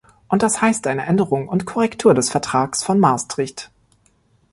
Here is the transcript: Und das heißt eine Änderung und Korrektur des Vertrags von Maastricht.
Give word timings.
Und 0.29 0.41
das 0.41 0.59
heißt 0.59 0.87
eine 0.87 1.05
Änderung 1.05 1.47
und 1.47 1.67
Korrektur 1.67 2.15
des 2.15 2.31
Vertrags 2.31 2.81
von 2.83 2.99
Maastricht. 2.99 3.69